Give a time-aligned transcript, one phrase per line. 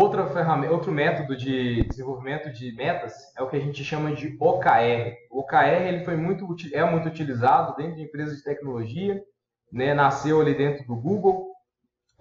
[0.00, 4.36] Outra ferramenta, outro método de desenvolvimento de metas é o que a gente chama de
[4.38, 5.16] OKR.
[5.28, 9.20] O OKR ele foi muito, é muito utilizado dentro de empresas de tecnologia,
[9.72, 9.94] né?
[9.94, 11.48] nasceu ali dentro do Google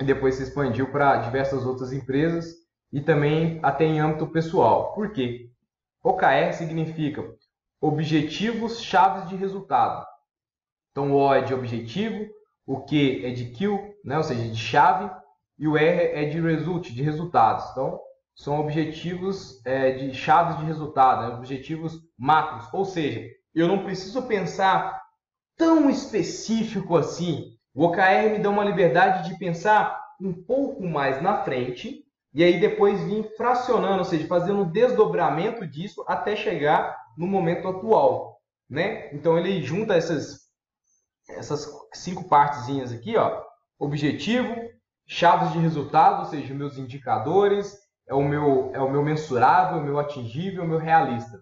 [0.02, 2.52] e depois se expandiu para diversas outras empresas
[2.92, 4.96] e também até em âmbito pessoal.
[4.96, 5.52] Por quê?
[6.04, 7.24] OKR significa
[7.80, 10.04] objetivos chaves de resultado.
[10.90, 12.28] Então o O é de objetivo,
[12.66, 14.18] o Q é de kill, né?
[14.18, 15.12] ou seja, de chave,
[15.58, 17.72] e o R é de result, de resultados.
[17.72, 18.00] Então,
[18.36, 21.36] são objetivos é, de chaves de resultado, né?
[21.36, 22.72] objetivos macros.
[22.72, 25.02] Ou seja, eu não preciso pensar
[25.58, 27.58] tão específico assim.
[27.74, 32.60] O OKR me dá uma liberdade de pensar um pouco mais na frente e aí
[32.60, 39.12] depois vir fracionando, ou seja, fazendo um desdobramento disso até chegar no momento atual, né?
[39.14, 40.46] Então ele junta essas
[41.30, 43.42] essas cinco partezinhas aqui, ó,
[43.78, 44.56] objetivo,
[45.08, 47.78] chaves de resultado, ou seja, meus indicadores,
[48.08, 51.40] é o meu, é o meu mensurável, o meu atingível, o meu realista.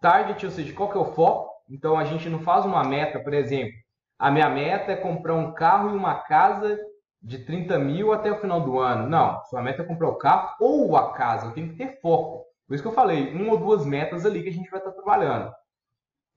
[0.00, 1.50] Target, ou seja, qual que é o foco?
[1.70, 3.72] Então a gente não faz uma meta, por exemplo,
[4.18, 6.78] a minha meta é comprar um carro e uma casa
[7.20, 9.08] de 30 mil até o final do ano.
[9.08, 12.44] Não, sua meta é comprar o carro ou a casa, eu tenho que ter foco.
[12.66, 14.92] Por isso que eu falei, uma ou duas metas ali que a gente vai estar
[14.92, 15.52] trabalhando.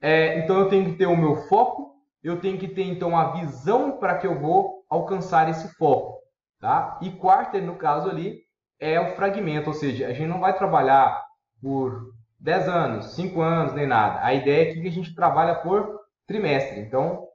[0.01, 3.31] É, então eu tenho que ter o meu foco, eu tenho que ter então a
[3.31, 6.24] visão para que eu vou alcançar esse foco.
[6.59, 6.99] Tá?
[7.01, 8.39] E quarter, no caso ali,
[8.79, 11.23] é o fragmento, ou seja, a gente não vai trabalhar
[11.61, 14.23] por 10 anos, 5 anos, nem nada.
[14.23, 16.79] A ideia é que a gente trabalha por trimestre.
[16.79, 17.27] Então,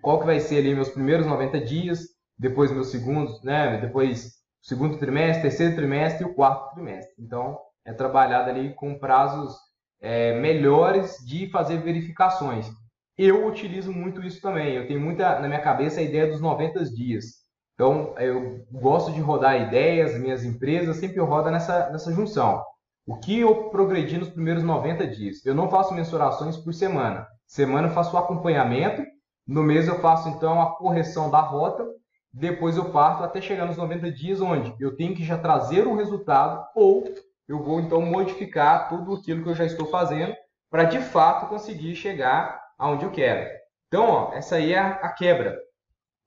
[0.00, 2.00] qual que vai ser ali meus primeiros 90 dias,
[2.38, 3.78] depois meus segundos, né?
[3.78, 7.14] Depois segundo trimestre, terceiro trimestre e o quarto trimestre.
[7.18, 9.56] Então, é trabalhado ali com prazos
[10.00, 12.68] é, melhores de fazer verificações.
[13.16, 14.74] Eu utilizo muito isso também.
[14.74, 17.47] Eu tenho muita na minha cabeça a ideia dos 90 dias.
[17.78, 22.60] Então, eu gosto de rodar ideias, minhas empresas, sempre roda nessa, nessa junção.
[23.06, 25.46] O que eu progredi nos primeiros 90 dias?
[25.46, 27.24] Eu não faço mensurações por semana.
[27.46, 29.04] Semana eu faço o acompanhamento,
[29.46, 31.86] no mês eu faço então a correção da rota,
[32.32, 35.94] depois eu parto até chegar nos 90 dias, onde eu tenho que já trazer o
[35.94, 37.04] resultado ou
[37.46, 40.34] eu vou então modificar tudo aquilo que eu já estou fazendo
[40.68, 43.48] para de fato conseguir chegar aonde eu quero.
[43.86, 45.56] Então, ó, essa aí é a quebra.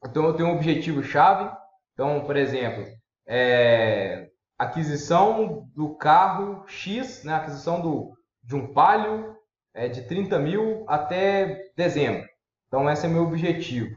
[0.05, 1.51] Então, eu tenho um objetivo-chave.
[1.93, 2.85] Então, por exemplo,
[3.27, 8.11] é, aquisição do carro X, né, aquisição do,
[8.43, 9.35] de um Palio
[9.73, 12.27] é, de 30 mil até dezembro.
[12.67, 13.95] Então, esse é meu objetivo.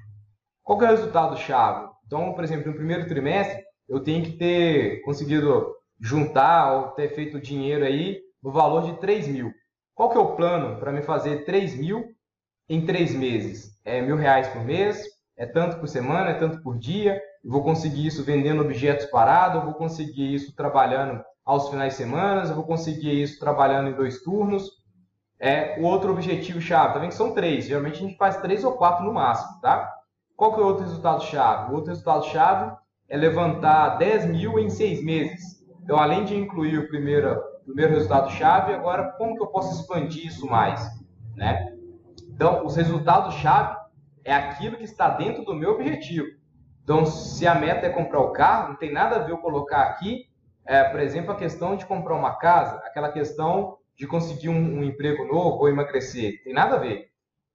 [0.62, 1.88] Qual é o resultado-chave?
[2.06, 7.40] Então, por exemplo, no primeiro trimestre, eu tenho que ter conseguido juntar ou ter feito
[7.40, 9.52] dinheiro aí no valor de 3 mil.
[9.94, 12.04] Qual que é o plano para me fazer 3 mil
[12.68, 13.78] em três meses?
[13.84, 15.04] É mil reais por mês,
[15.36, 19.64] é tanto por semana, é tanto por dia, vou conseguir isso vendendo objetos parados, eu
[19.64, 24.22] vou conseguir isso trabalhando aos finais de semana, eu vou conseguir isso trabalhando em dois
[24.22, 24.70] turnos.
[25.38, 28.72] É o outro objetivo chave, tá que são três, geralmente a gente faz três ou
[28.72, 29.92] quatro no máximo, tá?
[30.36, 31.72] Qual que é o outro resultado chave?
[31.72, 32.76] O outro resultado chave
[33.08, 35.64] é levantar 10 mil em seis meses.
[35.82, 40.26] Então, além de incluir o primeiro, primeiro resultado chave, agora como que eu posso expandir
[40.26, 40.82] isso mais,
[41.36, 41.74] né?
[42.28, 43.76] Então, os resultados chave
[44.24, 46.26] é aquilo que está dentro do meu objetivo.
[46.82, 49.82] Então, se a meta é comprar o carro, não tem nada a ver eu colocar
[49.82, 50.26] aqui,
[50.66, 54.84] é, por exemplo, a questão de comprar uma casa, aquela questão de conseguir um, um
[54.84, 56.42] emprego novo ou emagrecer.
[56.42, 57.10] Tem nada a ver.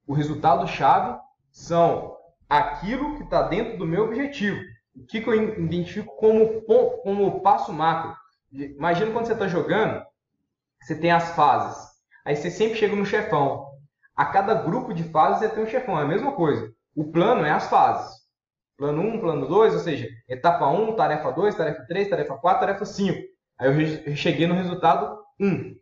[0.08, 1.20] O resultado-chave
[1.52, 2.16] são
[2.50, 4.60] aquilo que está dentro do meu objetivo.
[4.96, 8.16] O que, que eu identifico como, como passo macro.
[8.52, 10.04] Imagina quando você está jogando,
[10.82, 11.90] você tem as fases.
[12.26, 13.69] Aí você sempre chega no chefão
[14.20, 16.70] a cada grupo de fases você tem um chefão, é a mesma coisa.
[16.94, 18.18] O plano é as fases.
[18.78, 22.84] Plano 1, plano 2, ou seja, etapa 1, tarefa 2, tarefa 3, tarefa 4, tarefa
[22.84, 23.18] 5.
[23.58, 25.74] Aí eu cheguei no resultado 1.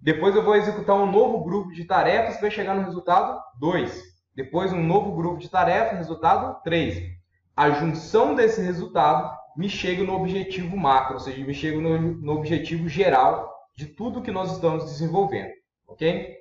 [0.00, 4.02] Depois eu vou executar um novo grupo de tarefas vai chegar no resultado 2.
[4.34, 7.02] Depois um novo grupo de tarefas, resultado 3.
[7.54, 12.32] A junção desse resultado me chega no objetivo macro, ou seja, me chega no, no
[12.32, 15.50] objetivo geral de tudo que nós estamos desenvolvendo.
[15.86, 16.34] Ok?